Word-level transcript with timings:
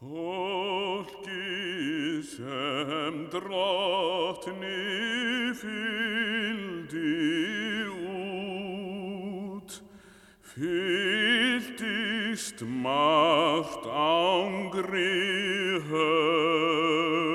Fólki 0.00 1.28
sem 2.24 3.28
drottni 3.28 4.80
fyldi 5.60 7.12
út, 9.52 9.82
fylltist 10.40 11.78
margt 12.64 13.84
ángri 13.84 15.12
hörðu. 15.90 17.29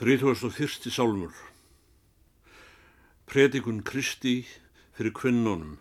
31. 0.00 0.90
sálmur 0.94 1.32
Predikun 3.26 3.80
Kristi 3.82 4.44
fyrir 4.94 5.10
kvinnunum 5.10 5.72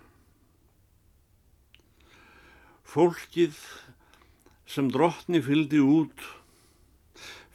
Fólkið 2.81 3.59
sem 4.65 4.89
drottni 4.89 5.43
fyldi 5.45 5.83
út 5.85 6.25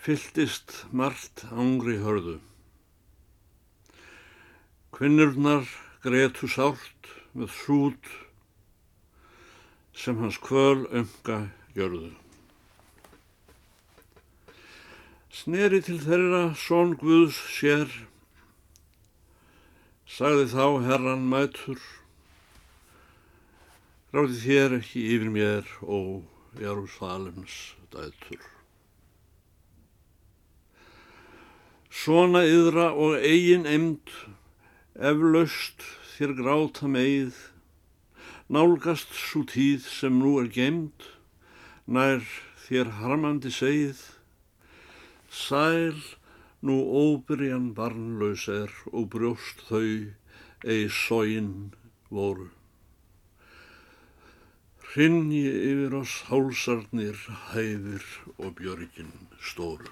fyldist 0.06 0.76
margt 0.94 1.42
ángri 1.50 1.98
hörðu. 1.98 2.38
Kvinnurnar 4.94 5.66
gretu 6.06 6.46
sárt 6.46 7.10
með 7.34 7.50
súd 7.58 8.14
sem 9.98 10.22
hans 10.22 10.38
kvöl 10.38 10.86
ömka 10.94 11.48
gjörðu. 11.74 12.21
Sneri 15.32 15.78
til 15.80 15.96
þeirra 15.96 16.40
són 16.60 16.90
Guðs 17.00 17.38
sér, 17.54 17.88
sagði 20.04 20.44
þá 20.52 20.66
herran 20.84 21.24
mætur, 21.30 21.80
ráði 24.12 24.36
þér 24.42 24.76
ekki 24.82 25.06
yfir 25.14 25.32
mér, 25.32 25.72
ó 25.80 26.20
Jerúsalems 26.60 27.56
dætur. 27.96 28.44
Svona 31.88 32.44
yðra 32.44 32.90
og 32.92 33.16
eigin 33.24 33.64
emd, 33.64 34.12
eflaust 35.00 35.80
þér 36.12 36.38
gráta 36.44 36.92
meið, 36.92 37.38
nálgast 38.52 39.16
svo 39.16 39.46
tíð 39.48 39.88
sem 39.96 40.20
nú 40.20 40.42
er 40.44 40.52
gemd, 40.52 41.12
nær 41.88 42.20
þér 42.68 42.98
harmandi 43.00 43.60
segið, 43.62 44.10
Sæl 45.32 45.96
nú 46.60 46.74
óbyrjan 46.92 47.70
barnlaus 47.72 48.44
er 48.52 48.72
og 48.92 49.08
brjóst 49.14 49.62
þau 49.64 50.12
ei 50.68 50.82
sóin 50.92 51.72
voru. 52.12 52.50
Hrinni 54.92 55.46
yfir 55.48 55.96
oss 56.02 56.18
hálsarnir 56.28 57.16
hæðir 57.48 58.04
og 58.36 58.52
björgin 58.60 59.14
stóru. 59.40 59.88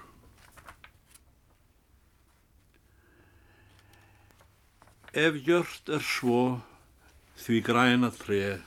Ef 5.17 5.41
gjört 5.41 5.89
er 5.89 6.05
svo 6.05 6.61
því 7.41 7.63
græna 7.65 8.13
tré, 8.13 8.61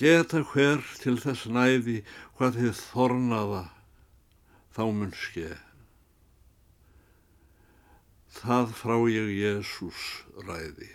geta 0.00 0.40
hver 0.48 0.80
til 1.04 1.20
þess 1.20 1.44
næði 1.52 2.00
hvað 2.40 2.56
þið 2.62 2.84
þornaða 2.88 3.64
þá 4.74 4.84
mun 4.90 5.14
ske. 5.14 5.52
Það 8.34 8.72
frá 8.74 8.96
ég 9.12 9.30
Jésús 9.38 10.02
ræði. 10.46 10.90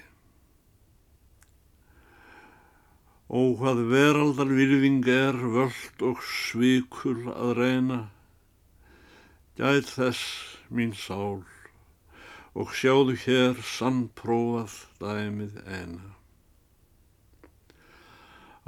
Ó 3.30 3.54
hvað 3.56 3.84
veraldar 3.92 4.52
virðing 4.58 5.08
er 5.14 5.38
völd 5.56 6.04
og 6.04 6.24
svikul 6.26 7.30
að 7.32 7.52
reyna, 7.62 8.00
gæt 9.56 9.94
þess 9.96 10.24
mín 10.74 10.96
sál 10.98 11.46
og 12.58 12.74
sjáðu 12.76 13.16
hér 13.24 13.60
sannprófað 13.64 14.80
dæmið 15.00 15.60
eina. 15.70 16.16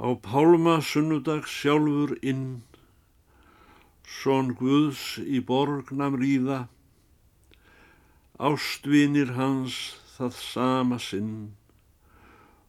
Á 0.00 0.08
pálma 0.24 0.78
sunnudag 0.80 1.44
sjálfur 1.50 2.14
inn 2.22 2.62
Són 4.22 4.52
Guðs 4.54 5.16
í 5.18 5.40
borgnam 5.42 6.14
ríða, 6.20 6.68
ástvinir 8.38 9.32
hans 9.34 9.78
það 10.14 10.36
sama 10.38 10.98
sinn, 11.02 11.32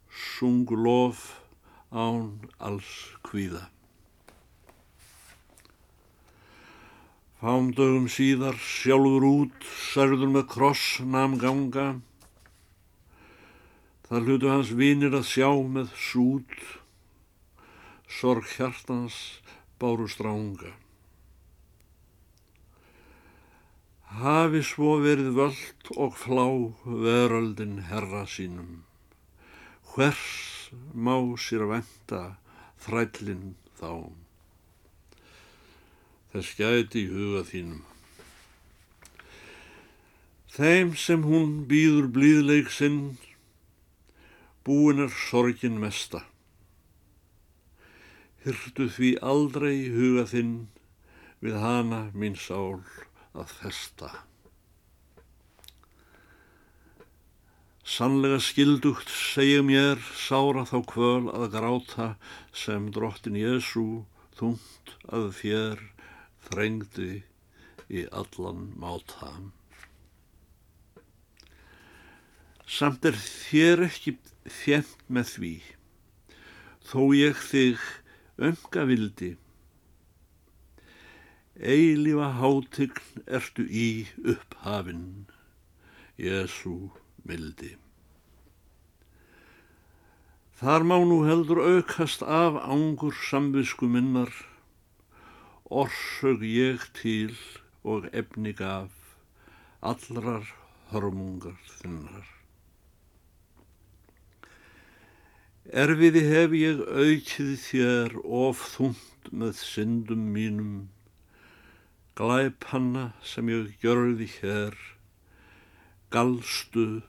sungu 0.10 0.80
lof 0.88 1.28
án 1.94 2.50
alls 2.58 2.90
kvíða. 3.30 3.68
Fámdögum 7.44 8.10
síðar 8.10 8.58
sjálfur 8.58 9.30
út, 9.30 9.72
særður 9.94 10.34
með 10.34 10.50
kross 10.56 11.04
nam 11.06 11.36
ganga, 11.38 11.90
það 14.10 14.26
hlutu 14.26 14.50
hans 14.56 14.74
vinir 14.82 15.14
að 15.14 15.30
sjá 15.36 15.52
með 15.78 15.94
sút, 16.10 16.56
sorg 18.08 18.50
hjartans 18.56 19.20
báru 19.78 20.10
stránga. 20.10 20.80
Hafi 24.14 24.60
svo 24.62 25.00
verið 25.02 25.32
völd 25.34 25.88
og 25.98 26.18
flá 26.22 26.46
veröldin 26.86 27.80
herra 27.90 28.28
sínum. 28.30 28.84
Hvers 29.90 30.70
má 30.94 31.16
sér 31.42 31.64
venda 31.72 32.20
þrællin 32.86 33.56
þá? 33.80 34.14
Þess 36.30 36.52
gæti 36.60 37.02
í 37.02 37.10
huga 37.10 37.42
þínum. 37.48 37.82
Þeim 40.54 40.92
sem 40.94 41.24
hún 41.26 41.56
býður 41.72 42.12
blíðleik 42.14 42.70
sinn, 42.70 43.00
búin 44.62 45.02
er 45.08 45.10
sorgin 45.24 45.80
mesta. 45.82 46.22
Hyrtu 48.46 48.92
því 48.94 49.10
aldrei 49.34 49.90
huga 49.90 50.28
þinn 50.30 50.54
við 51.42 51.58
hana 51.66 52.04
mín 52.14 52.38
sál 52.38 52.78
að 53.34 53.50
festa. 53.60 54.10
Sannlega 57.84 58.40
skildugt 58.40 59.10
segja 59.12 59.64
mér 59.66 60.00
sára 60.16 60.64
þá 60.70 60.78
kvöl 60.88 61.26
að 61.34 61.50
gráta 61.58 62.06
sem 62.56 62.88
drottin 62.96 63.36
Jésu 63.36 64.06
þungt 64.40 64.94
að 65.12 65.28
þér 65.42 65.84
þrengdi 66.48 67.12
í 67.92 68.06
allan 68.16 68.70
máta. 68.80 69.34
Samt 72.64 73.04
er 73.06 73.20
þér 73.20 73.86
ekki 73.90 74.16
þjent 74.64 75.04
með 75.12 75.30
því, 75.36 75.54
þó 76.88 77.02
ég 77.20 77.44
þig 77.52 77.84
ömga 78.40 78.88
vildi, 78.90 79.34
Eilífa 81.54 82.32
hátign 82.40 83.22
ertu 83.30 83.62
í 83.70 84.08
upphafinn, 84.26 85.28
Jésu 86.18 86.90
mildi. 87.22 87.76
Þar 90.58 90.86
má 90.90 90.98
nú 91.06 91.20
heldur 91.28 91.62
aukast 91.62 92.26
af 92.26 92.58
ángur 92.58 93.14
samvisku 93.30 93.86
minnar, 93.86 94.34
orsög 95.70 96.42
ég 96.42 96.82
til 96.98 97.38
og 97.86 98.10
efni 98.10 98.56
gaf 98.58 99.14
allrar 99.86 100.50
hörmungar 100.90 101.60
þinnar. 101.78 102.26
Erfiði 105.70 106.26
hef 106.34 106.58
ég 106.58 106.82
aukið 106.82 107.54
þér 107.68 108.18
of 108.26 108.66
þúnt 108.74 109.30
með 109.30 109.54
syndum 109.62 110.26
mínum, 110.34 110.74
glæp 112.20 112.70
hanna 112.72 113.12
sem 113.22 113.50
ég 113.50 113.78
gjörði 113.84 114.28
hér, 114.40 114.76
galstu 116.14 117.02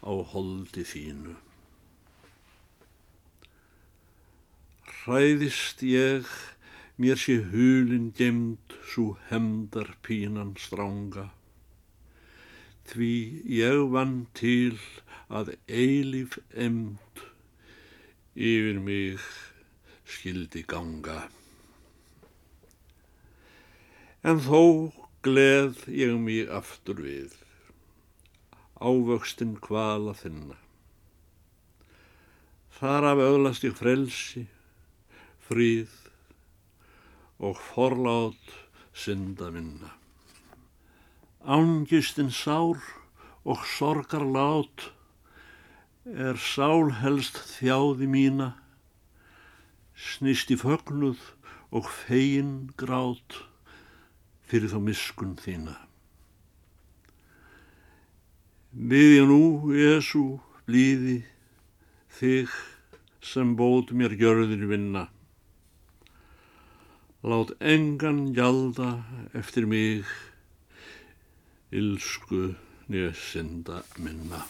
á 0.00 0.12
holdi 0.32 0.86
þínu. 0.86 1.36
hræðist 5.06 5.84
ég, 5.86 6.26
mér 6.98 7.20
sé 7.22 7.36
hulin 7.52 8.08
gemd, 8.18 8.74
svo 8.90 9.12
hemdar 9.28 9.92
pínan 10.02 10.56
stránga. 10.58 11.28
Því 12.90 13.12
ég 13.54 13.84
vann 13.94 14.16
til 14.34 14.74
að 15.30 15.54
eilif 15.70 16.40
emd 16.50 17.22
yfir 18.34 18.82
mig 18.82 19.22
skildi 20.10 20.66
ganga. 20.66 21.28
En 24.26 24.40
þó 24.42 24.90
gleð 25.22 25.84
ég 25.86 26.16
mig 26.18 26.48
aftur 26.50 26.98
við, 26.98 27.36
ávöxtin 28.82 29.52
kvala 29.62 30.16
þinna. 30.18 30.56
Þar 32.74 33.06
af 33.12 33.22
öðlast 33.28 33.68
ég 33.68 33.78
frelsi, 33.78 34.42
fríð 35.46 35.94
og 37.38 37.62
forlát 37.68 38.52
synda 38.90 39.52
minna. 39.54 39.94
Ángistin 41.46 42.34
sár 42.34 42.82
og 43.46 43.62
sorgar 43.78 44.26
lát 44.26 44.90
er 46.02 46.34
sál 46.34 46.90
helst 46.98 47.44
þjáði 47.54 48.10
mína, 48.10 48.54
snýst 49.94 50.50
í 50.50 50.58
fögnuð 50.58 51.22
og 51.70 51.86
fegin 52.02 52.72
grát 52.74 53.45
fyrir 54.46 54.70
þá 54.72 54.78
miskun 54.82 55.34
þína. 55.40 55.74
Við 58.76 59.12
ég 59.16 59.28
nú, 59.30 59.40
Jésu, 59.72 60.24
blíði, 60.68 61.22
þig 62.18 62.52
sem 63.24 63.54
bót 63.56 63.92
mér 63.96 64.14
gjörðir 64.20 64.66
vinna. 64.70 65.06
Lát 67.26 67.50
engan 67.58 68.34
gjalda 68.36 68.90
eftir 69.34 69.66
mig, 69.66 70.04
ilsku 71.72 72.52
njössinda 72.92 73.82
minna. 73.98 74.44